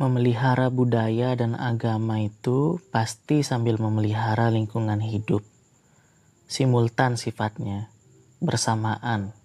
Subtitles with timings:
[0.00, 5.44] Memelihara budaya dan agama itu pasti sambil memelihara lingkungan hidup.
[6.48, 7.92] Simultan sifatnya,
[8.40, 9.36] bersamaan,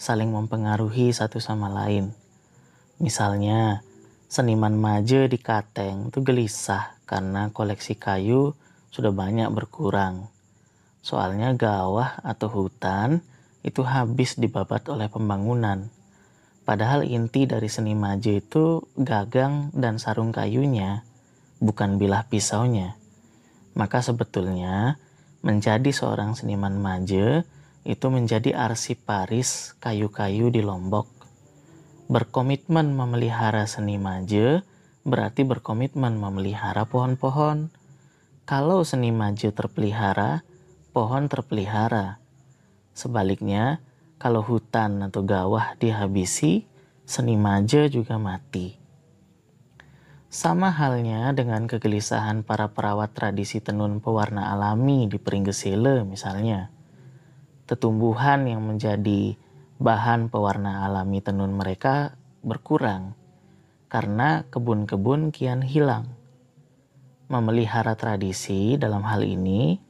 [0.00, 2.16] saling mempengaruhi satu sama lain.
[2.96, 3.84] Misalnya,
[4.32, 8.56] seniman maje di Kateng itu gelisah karena koleksi kayu
[8.88, 10.32] sudah banyak berkurang.
[11.04, 13.20] Soalnya gawah atau hutan
[13.60, 15.92] itu habis dibabat oleh pembangunan
[16.68, 21.00] Padahal inti dari seni maje itu gagang dan sarung kayunya,
[21.64, 23.00] bukan bilah pisaunya.
[23.72, 25.00] Maka sebetulnya
[25.40, 27.48] menjadi seorang seniman maje
[27.88, 31.08] itu menjadi arsiparis kayu-kayu di Lombok.
[32.12, 34.60] Berkomitmen memelihara seni maje
[35.08, 37.72] berarti berkomitmen memelihara pohon-pohon.
[38.44, 40.44] Kalau seni maje terpelihara,
[40.92, 42.20] pohon terpelihara.
[42.92, 43.80] Sebaliknya,
[44.18, 46.66] kalau hutan atau gawah dihabisi,
[47.06, 48.74] seni maja juga mati.
[50.28, 56.68] Sama halnya dengan kegelisahan para perawat tradisi tenun pewarna alami di Pringgesele misalnya.
[57.64, 59.40] Tetumbuhan yang menjadi
[59.80, 63.16] bahan pewarna alami tenun mereka berkurang
[63.88, 66.12] karena kebun-kebun kian hilang.
[67.32, 69.80] Memelihara tradisi dalam hal ini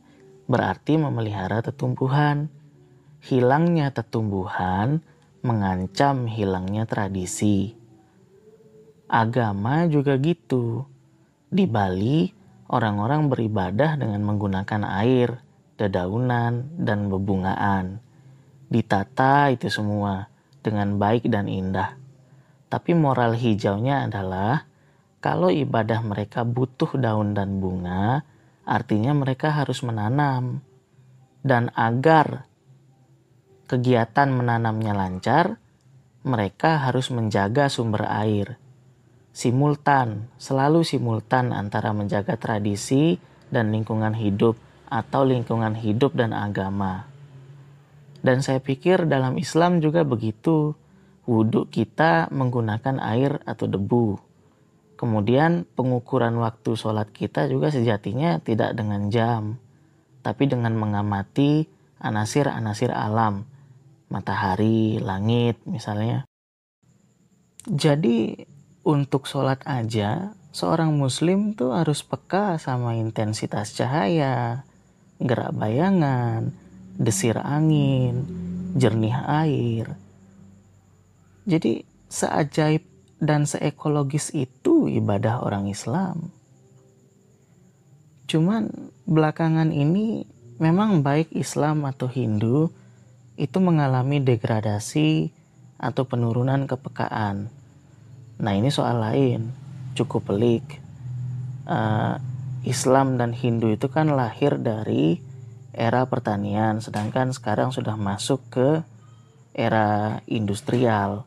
[0.46, 2.46] berarti memelihara tetumbuhan
[3.22, 5.02] hilangnya tetumbuhan
[5.42, 7.74] mengancam hilangnya tradisi.
[9.08, 10.84] Agama juga gitu.
[11.48, 12.28] Di Bali,
[12.68, 15.40] orang-orang beribadah dengan menggunakan air,
[15.80, 18.04] dedaunan, dan bebungaan.
[18.68, 20.28] Ditata itu semua
[20.60, 21.96] dengan baik dan indah.
[22.68, 24.68] Tapi moral hijaunya adalah
[25.24, 28.28] kalau ibadah mereka butuh daun dan bunga,
[28.68, 30.60] artinya mereka harus menanam.
[31.40, 32.47] Dan agar
[33.68, 35.60] kegiatan menanamnya lancar,
[36.24, 38.56] mereka harus menjaga sumber air.
[39.36, 43.20] Simultan, selalu simultan antara menjaga tradisi
[43.52, 44.56] dan lingkungan hidup
[44.88, 47.06] atau lingkungan hidup dan agama.
[48.18, 50.74] Dan saya pikir dalam Islam juga begitu.
[51.28, 54.16] Wudhu kita menggunakan air atau debu.
[54.96, 59.60] Kemudian pengukuran waktu sholat kita juga sejatinya tidak dengan jam,
[60.24, 61.68] tapi dengan mengamati
[62.00, 63.46] anasir-anasir alam
[64.08, 66.24] matahari, langit misalnya.
[67.68, 68.48] Jadi
[68.84, 74.64] untuk sholat aja seorang muslim tuh harus peka sama intensitas cahaya,
[75.20, 76.50] gerak bayangan,
[76.96, 78.24] desir angin,
[78.74, 79.86] jernih air.
[81.48, 82.84] Jadi seajaib
[83.18, 86.30] dan seekologis itu ibadah orang Islam.
[88.28, 90.28] Cuman belakangan ini
[90.60, 92.68] memang baik Islam atau Hindu
[93.38, 95.30] itu mengalami degradasi
[95.78, 97.46] atau penurunan kepekaan.
[98.42, 99.54] Nah ini soal lain,
[99.94, 100.82] cukup pelik.
[101.62, 102.18] Uh,
[102.66, 105.22] Islam dan Hindu itu kan lahir dari
[105.70, 108.82] era pertanian, sedangkan sekarang sudah masuk ke
[109.54, 111.22] era industrial.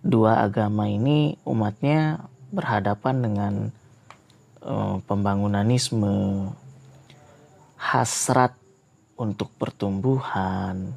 [0.00, 3.54] Dua agama ini umatnya berhadapan dengan
[4.64, 6.48] uh, pembangunanisme,
[7.76, 8.56] hasrat
[9.20, 10.96] untuk pertumbuhan,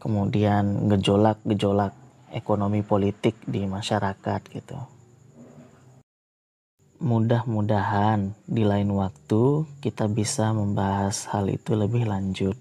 [0.00, 1.94] kemudian gejolak-gejolak
[2.32, 4.80] ekonomi politik di masyarakat gitu.
[7.00, 12.56] Mudah-mudahan di lain waktu kita bisa membahas hal itu lebih lanjut.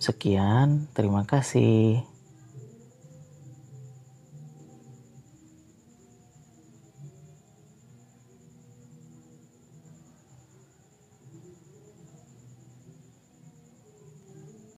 [0.00, 2.09] Sekian, terima kasih.